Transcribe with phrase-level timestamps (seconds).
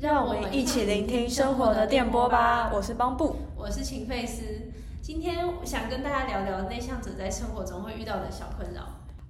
[0.00, 2.70] 让我们一起聆听生活的电波吧。
[2.72, 4.44] 我是邦布，我是秦费斯。
[5.02, 8.82] 今天想跟大家聊聊内向者在生活中会遇到的小困扰。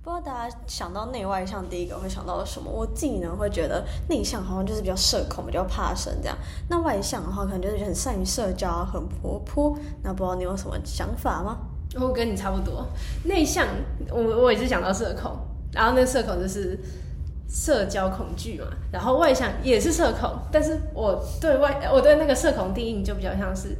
[0.02, 2.70] 不知道大家想到内外向，第一个会想到什么？
[2.70, 6.36] 我自己呢会觉得内向好像就是比较社恐，比较怕生这样。
[6.68, 9.74] 那外向的话，可能就是很善于社交，很活泼。
[10.02, 11.56] 那不知道你有什么想法吗？
[11.98, 12.86] 我跟你差不多，
[13.24, 13.66] 内向，
[14.10, 15.34] 我我也是想到社恐，
[15.72, 16.78] 然后那个社恐就是
[17.48, 23.76] 社交恐惧嘛，然后外向也是社恐，但是我对外我对那个社恐定义就比较像是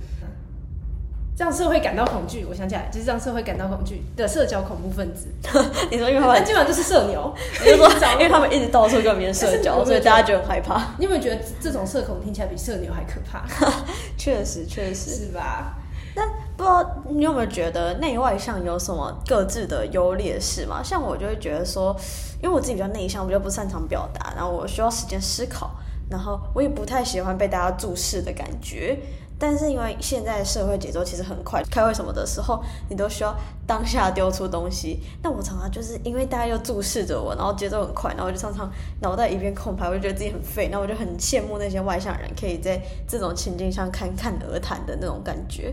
[1.36, 2.44] 让社会感到恐惧。
[2.48, 5.28] 我想起来，就是让社会感到恐惧的社交恐怖分子。
[5.88, 7.32] 你说因为他们基本上就是社牛，
[7.64, 10.94] 就说因为他们一直到处跟别人社交，所以大家就很害怕。
[10.98, 13.44] 你有没有觉得这种社恐听起来比社牛还可怕？
[14.18, 15.77] 确实，确实是吧？
[16.18, 20.82] 但不知道你有没有觉得内外向有什么各自的优劣势吗？
[20.82, 21.94] 像我就会觉得说，
[22.42, 25.70] 因为我自己比较内向，我比较不擅长表达，然后我需要时间思考，
[26.10, 28.98] 然后我也不太喜欢被大家注视的感觉。
[29.38, 33.32] 但是因为现在社会节奏其实很快，开会什么的时候，你都需要
[33.64, 34.98] 当下丢出东西。
[35.22, 38.68] 那我常常就是因为大家又注视着我，然后节奏很快，然后我就常常
[39.00, 40.68] 脑袋一片空白，我就觉得自己很废。
[40.72, 45.72] 那我就很羡慕那些外向人，可以在这种情境上侃侃而谈的那种感觉。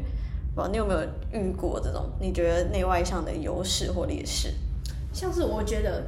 [0.71, 2.05] 你有没有遇过这种？
[2.19, 4.53] 你觉得内外向的优势或劣势？
[5.13, 6.03] 像是我觉得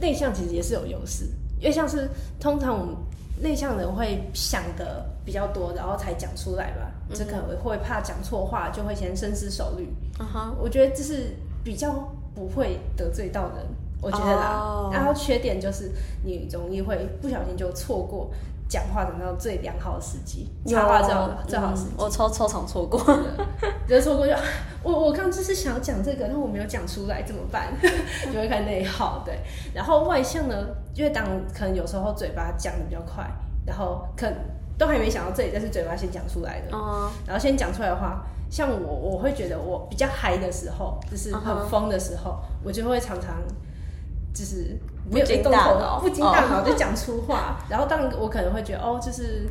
[0.00, 1.26] 内向其实也是有优势，
[1.58, 2.08] 因为像是
[2.40, 2.94] 通常我们
[3.40, 9.88] 内向人会想的比较多，然后才讲出来吧，这可能会怕讲错话，就会先深思熟虑。
[10.20, 13.66] 嗯哼，我觉得这是比较不会得罪到人，
[14.00, 14.90] 我觉得啦。
[14.92, 15.90] 然后缺点就是
[16.24, 18.30] 你容易会不小心就错过。
[18.72, 21.90] 讲话等到最良好的时机，插话最好最好时机。
[21.98, 22.98] 我超超常错过，
[23.86, 24.32] 就错过就
[24.82, 27.70] 我我刚就是想讲这个，但我没有讲出来怎么办？
[28.32, 29.40] 就会看内耗对。
[29.74, 30.54] 然后外向呢，
[30.94, 31.22] 因为当
[31.54, 33.30] 可能有时候嘴巴讲的比较快，
[33.66, 34.26] 然后可
[34.78, 36.68] 都还没想到这里，但是嘴巴先讲出来的。
[37.26, 43.36] 然后先讲出来的话，像我我会觉得我比较嗨的时候，就是很疯的时候，我就会常常。
[44.34, 44.78] 就是
[45.10, 49.48] 不经大脑，不经大脑就讲出话，然后当然我可能会觉得哦，就是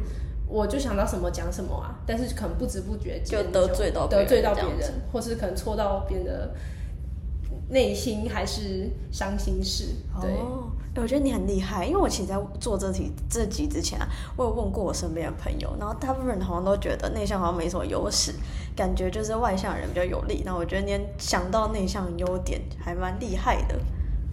[0.47, 6.53] 我就想到什么讲什么啊，但是可能不知不觉就得罪到得罪到别人，或是可能戳到别人的
[7.69, 9.85] 内心还是伤心事。
[10.21, 18.33] 对，我觉得你很厉害，因为我其实在做这题这集之前啊，我有问过我身边的朋友，然后大部分人好像都觉得内向好像没什么优势，
[18.75, 20.43] 感觉就是外向人比较有利。
[20.45, 23.79] 那我觉得你想到内向优点还蛮厉害的。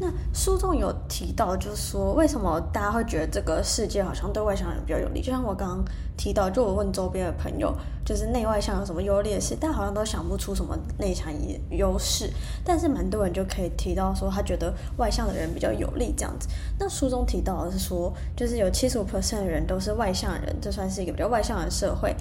[0.01, 5.21] 那书中有提到，就是说为什么大家会觉得这个世界好像对外向人比较有利？
[5.21, 5.85] 就像我刚刚
[6.17, 7.75] 提到，就我问周边的朋友，
[8.05, 11.27] 就是内外向有什么优劣势，但好像都想不出什么内向
[11.71, 12.31] 优势。
[12.65, 16.49] 但是蛮多人就可以提到说，他觉得外向的人比较有利这样子。
[16.79, 22.15] 那书中提到的是说，就是有七十五 percent 的人都是外向人，这算是一个比较外向的社会。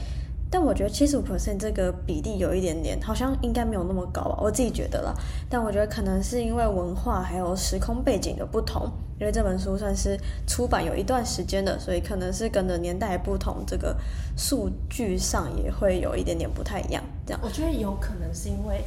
[0.50, 5.14] 但我觉得七十五 percent 这个比例有一点点，好像应该没有那么高吧，我自己觉得啦。
[5.50, 13.94] 但我觉得可能是因为文化还有时空背景的不同，因为这本书算是出版有一段时间的，所以可能是跟着年代不同，这个
[14.38, 17.04] 数据上也会有一点点不太一样。
[17.26, 18.86] 这样，我觉得有可能是因为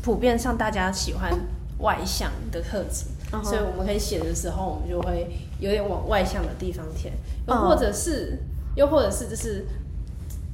[0.00, 1.32] 普遍上大家喜欢
[1.78, 3.06] 外向的特质，
[3.42, 5.26] 所以我们可以写的时候，我们就会
[5.58, 7.12] 有点往外向的地方填，
[7.48, 8.38] 又或者是，
[8.76, 9.66] 又或者是就是。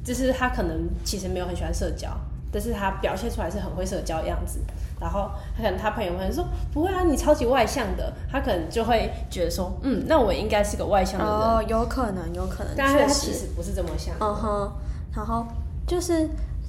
[0.06, 2.08] 就是他可能其实没有很喜欢社交，
[2.52, 4.60] 但是他表现出来是很会社交的样子。
[5.00, 11.34] 然后他可能他朋友会说不会啊，你超级外向的，他可能就会觉得说，嗯，那我应该是个外向的人。
[11.34, 12.72] 哦，有可能，有可能。
[12.76, 14.14] 但是他其实不是这么想。
[14.20, 14.72] 嗯哼。
[15.14, 15.44] 然后
[15.86, 16.28] 就是，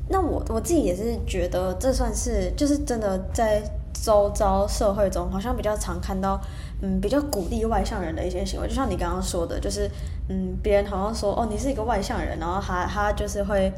[0.09, 3.61] 那我我自己也是觉得这算是，就是真的在
[4.03, 6.39] 周遭社会中，好像比较常看到。
[6.79, 9.89] 嗯，比较鼓励外向人的一些行为，就像你刚刚说的，就是
[10.29, 13.73] 嗯，别人好像说哦，你是一个外向人，然后他他就是会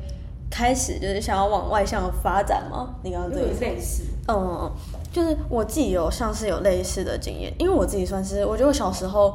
[0.52, 2.96] 开始就是想要往外向发展吗？
[3.02, 4.70] 你刚刚这个类似，嗯，
[5.14, 9.34] 就是我自己有像是有类似的经验，因为我自己算是，我觉得我小时候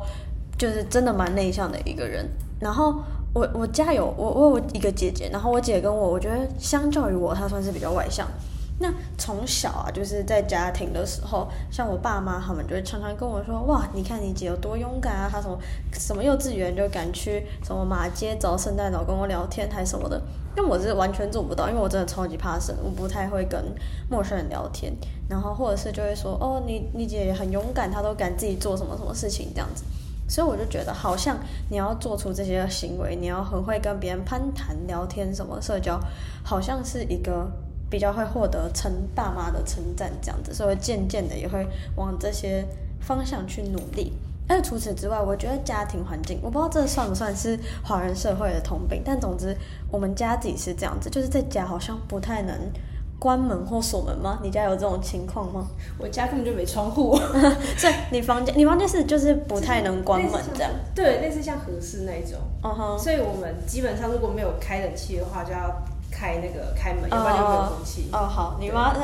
[0.58, 2.28] 就是真的蛮内向的一个人，
[2.60, 2.96] 然后
[3.32, 8.28] 我我家有我我有一个姐姐，然后我姐跟我，我觉得相较于我，她算是比较外向。
[8.86, 15.28] 那从小啊，就是在家庭的时候，像我爸妈他们就会常常跟我说：“哇，你看你姐有多勇敢啊！
[15.32, 15.58] 她什么
[15.94, 20.20] 什么幼稚园就敢去什么马街找圣诞老跟我聊天，还什么的。”
[20.54, 23.64] 但我是完全做不到，因为我真的超级怕生，我不太会跟
[24.10, 24.92] 陌生人聊天。
[25.30, 29.82] 然后或者是就会说：“哦，你你姐很勇敢，她都敢自己做什么什么事情这样子。”
[30.28, 31.38] 所以我就觉得，好像
[31.70, 35.98] 你要做出这些行为，你要很会跟别人攀谈、聊天什么社交，
[36.44, 37.50] 好像是一个。
[37.90, 41.66] 比较会获得称爸妈的称赞，这样子，所以渐渐的也会
[41.96, 42.64] 往这些
[43.00, 44.12] 方向去努力。
[44.46, 49.56] 但除此之外，我觉得家庭环境，我不知道这算不算是华人社会的通病，但总之
[49.90, 52.54] 我们家自己是这样子，就是在家好像不太能
[53.18, 54.38] 关门或锁门吗？
[54.42, 55.66] 你家有这种情况吗？
[55.98, 57.16] 我家根本就没窗户，
[57.78, 60.70] 所以你房间，你房间是就是不太能关门这样？
[60.94, 62.38] 对，类似像合适那种。
[62.62, 62.98] 嗯哼。
[62.98, 65.74] 所以我们基本上如果没有开冷气的话，就要。
[66.14, 68.08] 开那个开门，要不然就没有空气。
[68.12, 68.94] 哦，好，你妈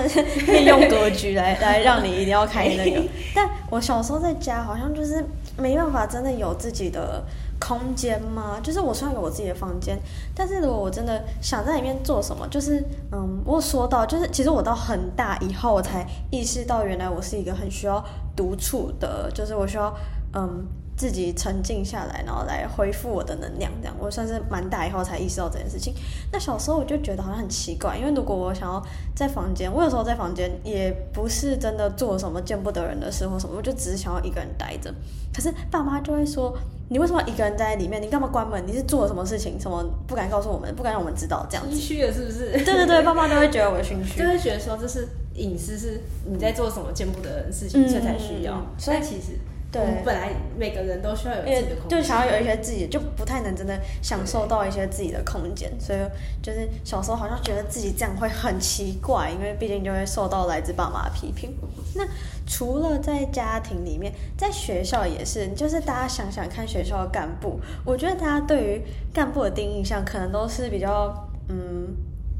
[0.47, 3.03] 利用格局来来让你一定要开那个。
[3.35, 5.25] 但我小时候在家好像就是
[5.59, 7.23] 没办法真的有自己的
[7.59, 9.99] 空间嘛，就是我虽然有我自己的房间，
[10.35, 18.03] 但是如果我真的想在里面做什么，就是嗯，我说到就是其实我到很大以后我才意识到，原来我是一个很需要
[18.37, 19.93] 独处的，就是我需要
[20.35, 20.65] 嗯。
[21.01, 25.95] 自己沉静下来，然后来恢复我的能量，这样我算是蛮大以后才意识到这件事情。
[26.31, 28.85] 那小时候我就觉得好像很奇怪，因为如果我想要
[29.17, 34.95] 在房间，我有时候在房间也不是真的做什么见不得人的事或什么，我就只是想要一个人待着。
[35.35, 36.55] 可是爸妈就会说
[36.91, 38.03] ：“你为什么一个人在里面？
[38.03, 38.63] 你干嘛关门？
[38.67, 39.59] 你是做了什么事情？
[39.59, 40.75] 什么不敢告诉我们？
[40.77, 41.47] 不敢让我们知道？
[41.49, 42.53] 这样子。”心虚了是不是？
[42.63, 48.61] 对对对，爸妈都会觉得我心虚，就会觉得说这是隐私，是你在做什么见不得人的事情，所以才需要。
[48.77, 49.39] 所以其实。
[49.73, 55.99] 对，本来每个人都需要有自己的空间，就想要有一些自己，就不太能真的享受到一些自己的空间，所以
[56.43, 61.55] 就是小时候好像觉得自己这样会很奇怪，因为毕竟就会受到来自爸妈的批评。
[61.95, 62.05] 那
[62.47, 68.83] 除了在家庭里面，在学校也是，就是大家想想看学校的干部，我觉得大家对于
[69.15, 71.15] 干部的第一印象可能都是比较
[71.49, 71.95] 嗯。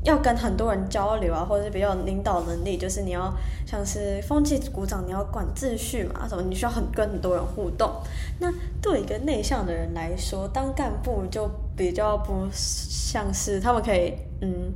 [0.05, 3.31] 要跟很多人交流啊，或者是比较领导能力，就是你要
[3.67, 7.91] 像是风气鼓掌，你要管秩序嘛，什么你需要很跟很多人互动。
[8.39, 8.51] 那
[8.81, 14.73] 对一个内向的人来说，当干部就比较不像是他们可以，嗯，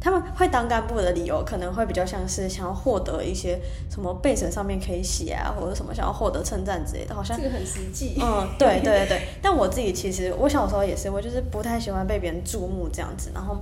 [0.00, 8.16] 他们会当干部的理由可能会比较像是想要获得一些什么背审上面可以写啊，或者什么想要获得称赞之类的，好像这个很实际。
[8.20, 9.28] 嗯，对对对对。
[9.40, 13.56] 但我自己其实我小时候也是，我就是不太喜欢被别人注目这样子，然后。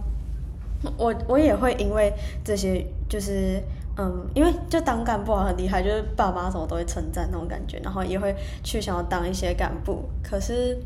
[0.96, 2.12] 我我也会因为
[2.44, 3.62] 这些，就是
[3.96, 10.08] 嗯，因为就当干部很厉害，就是爸妈什么都会称赞那种感觉，然后也会去想要当一些干部。
[10.22, 10.78] 可是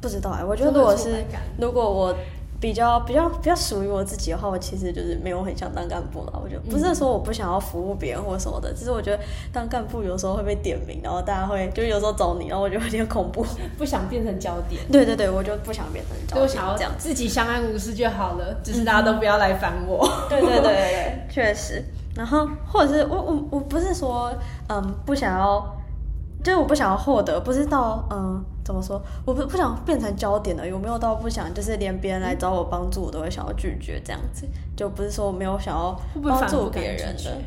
[0.00, 1.24] 不知道哎，我觉得如果是
[1.60, 2.14] 如果我。
[2.60, 6.40] 比较比较比较属于我自己的话，我其实就是没有很想当干部了。
[6.42, 9.22] 我觉得不是说我不想要服务别人或什么的，只是我觉得
[9.52, 13.46] 当干部有时候会被点名，然后大家会就有时候找你，然后我觉得有点恐怖，
[13.78, 14.82] 不想变成焦点。
[14.90, 20.08] 对对对，我就不想变成焦点，就想要这样自己相安无事就好了，只是大家都不要来烦我。
[20.28, 21.84] 对对对对对，确实。
[22.16, 24.32] 然后或者是我我我不是说
[24.68, 25.74] 嗯不想要。
[26.40, 37.38] 就是我不想要获得，不知道嗯怎么说，我不不想变成焦点的，有没有到不想，就是连别人来找我帮助，我都会想要拒绝这样子，就不是说没有想要帮助别人的，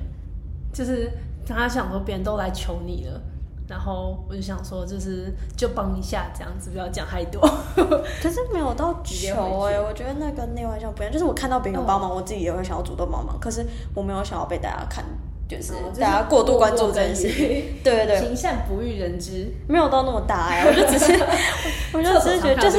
[0.74, 1.12] 就是
[1.46, 3.22] 他想说别人都来求你了，
[3.68, 7.40] 然后我就想说就是就帮一下这样子，不要讲太多。
[8.20, 9.36] 可是没有到求
[9.66, 13.64] 哎，我觉得那个内外向不一样，就是我看到别人帮忙，我自己也会想要主动帮忙，可是
[13.94, 15.06] 我没有想要被大家看。
[15.52, 17.28] 就是大家过度关注这件事，
[17.84, 21.12] 对对对，形象不欲人知， 没有到那么大哎，我就只是，
[21.92, 22.78] 我就只是觉得，就是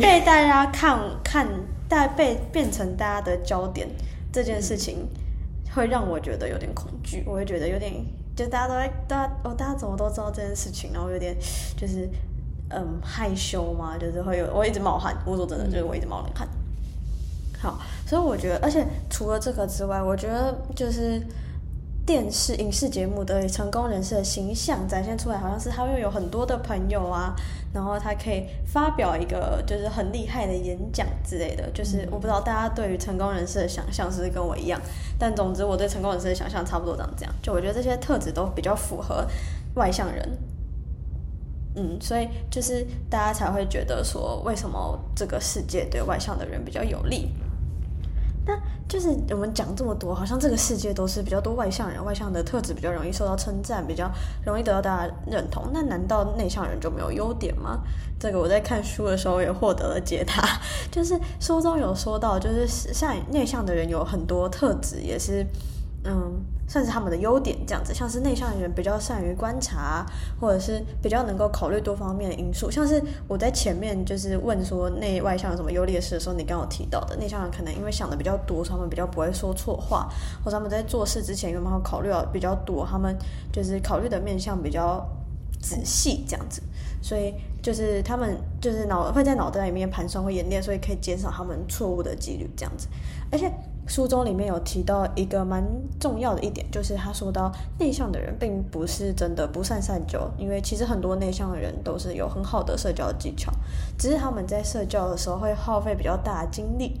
[0.00, 1.46] 被大家看看，
[1.86, 3.86] 大被变成大家的焦点
[4.32, 5.06] 这件事情，
[5.74, 7.92] 会让我觉得有点恐惧，我会觉得有点，
[8.34, 11.36] 就大家都在，大家哦，大家怎么都知道这件事情，然后有点
[11.76, 12.08] 就是
[12.70, 16.48] 嗯害羞嘛，就是会有，我一直冒汗，我说真的，就是我一直冒冷汗。
[17.60, 21.20] 好，所以我觉得，而且除了这个之外，我觉得就是。
[22.06, 27.34] 电视影视节目的成功人士的形象展现出来，好像是他拥有很多的朋友啊，
[27.72, 31.70] 然后他可以发表一个就是很厉害的演讲之类的。
[31.70, 34.78] 就是我不知道大家对于成功人士的想象是不是跟我一样，
[35.18, 37.34] 但总之我对成功人士的想象差不多长这样。
[37.42, 39.26] 就我觉得这些特质都比较符合
[39.76, 40.38] 外向人，
[41.76, 47.30] 嗯，所以就是大家才会觉得说，为什么这个世界对外向的人比较有利。
[48.88, 54.10] 就是我们讲这么多，好像这个世界都是比较多外向人，外向的特质比较容易受到称赞，比较
[54.44, 55.64] 容易得到大家认同。
[55.72, 57.80] 那难道内向人就没有优点吗？
[58.20, 60.60] 这个我在看书的时候也获得了解答，
[60.92, 65.44] 就是书中有说到，就是像内向的人有很多特质，也是
[66.04, 66.44] 嗯。
[66.66, 70.04] 算是他们的优点，这样子，像是内向的人比较善于观察，
[70.40, 72.70] 或者是比较能够考虑多方面的因素。
[72.70, 80.08] 像是我在前面就是问说内外向有什么优劣势的时候，你刚有提到的内向人可能因为想的比较多，他们比较不会说错话，
[80.42, 83.14] 或者他们在做事之前有没有考虑到比较多，他们
[83.52, 85.06] 就是考虑的面向比较
[85.60, 86.62] 仔细，这样子，
[87.02, 87.34] 所以
[87.64, 92.86] 就是他们就是脑会在脑袋里面盘算会演练，所以可以减少他们错误的几率，这样子，
[93.32, 93.50] 而且。
[93.86, 95.62] 书中里面有提到一个蛮
[96.00, 103.52] 重要的一点，就是他说到内向的人并不是真的不善社交，因为其实很多内向的人都是有很好的社交技巧，
[103.98, 106.98] 只是他们在社交的时候会耗费比较大的精力。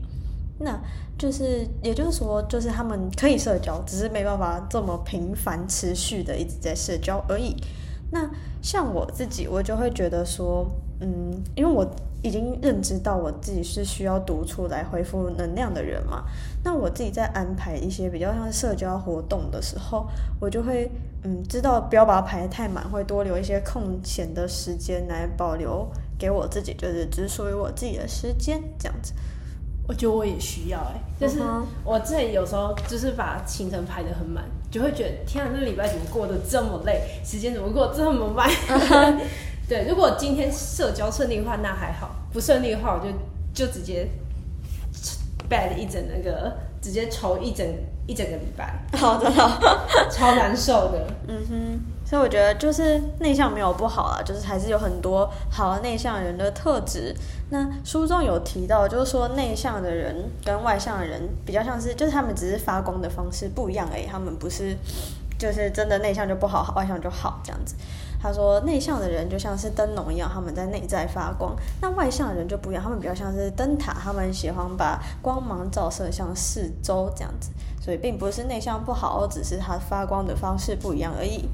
[0.58, 0.78] 那
[1.16, 7.56] 就是，也就是说，就是他们可以社交，只是没办法这么频繁、持续的一直在社交而已。
[8.10, 8.30] 那
[8.62, 10.66] 像我自己，我就会觉得说，
[11.00, 11.84] 嗯，因为我
[12.22, 16.24] 已经认知到我自己是需要独处来恢复能量的人嘛。
[16.62, 20.06] 那我自己在安排一些比较像社交活动的时候，
[20.40, 20.90] 我就会
[21.24, 25.86] 嗯，知道不要把它排得太满，会多留一些空闲的时间来保留
[26.18, 29.12] 给我自己，就是只属于我自己的时间这样子。
[29.86, 31.40] 我觉得我也需要哎，就是
[31.84, 38.48] 我之前有时候就是把行程排得很满，就会觉得天啊，这礼拜怎么过得这么累，时间怎么过这么慢？
[39.68, 44.08] 对，如果今天社交顺利的话，那还好；不顺利的话，我就就直接
[45.50, 47.66] bad 一整那个，直接抽一整
[48.06, 48.82] 一整个礼拜。
[48.96, 49.30] 好的，
[50.10, 51.06] 超难受的。
[51.28, 51.93] 嗯哼。
[52.04, 57.14] 所以我觉得就是内向没有不好啦，就是还是有很多好的内向人的特质。
[57.50, 64.76] 那书中有提到，就是说内向的人跟外向的人比较像是，就是他们只是发光的方式不一样而已，他们不是
[65.38, 67.74] 就是真的内向就不好，外向就好这样子。
[68.20, 77.50] 他说内向的人就像是灯笼一样，他们在内在发光；那外向的人就不一样，他们比较像是灯塔，他们喜欢把光芒照射向四周这样子。
[77.80, 81.46] 所以并不是内向不好，只是他发光的方式不一样而已。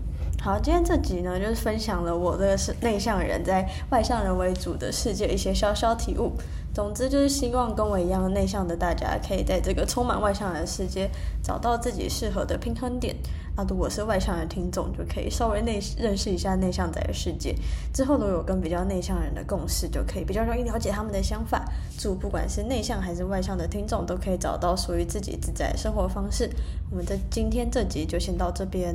[0.42, 6.32] 好，今天这集呢，就是分享了我的是内向人在外向人为主的世界一些小小体悟。
[6.72, 11.10] 总之就是希望跟我一样内向的大家，可以在这个充满外向人的世界，
[11.42, 13.14] 找到自己适合的平衡点。
[13.54, 17.54] 啊，如果是外向的听众，就可以稍微内认识一下内向仔的世界。
[17.92, 21.66] 之后如果有跟比较内向人的共识，就可以比较容易了解他们的想法。
[21.98, 26.48] 祝不管是内向还是外向的听众，都可以找到属于自己自在的生活方式。
[26.90, 28.94] 我们的今天这集就先到这边。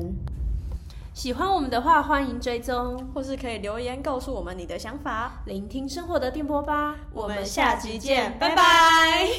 [1.16, 5.32] 喜欢我们的话，欢迎追踪，或是可以留言告诉我们你的想法。
[5.46, 9.30] 聆听生活的电波吧，我们下集见，拜拜。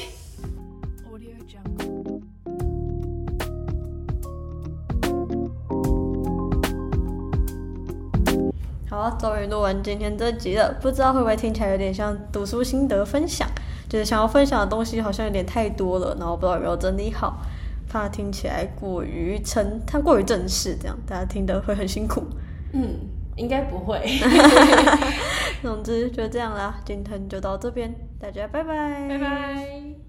[8.89, 13.47] 好，终于录完今天这集了，不知道会不会听起来有点像读书心得分享，
[13.87, 17.37] 就是想要分享的东西好像有点太多了，然后不知道有没有整理好。
[17.89, 22.23] 怕听起来过于沉，它过于正式，这样大家听得会很辛苦。
[22.73, 22.99] 嗯，
[23.35, 24.01] 应该不会。
[25.61, 30.06] 总之就这样啦，今天就到这边，大家拜拜，拜拜。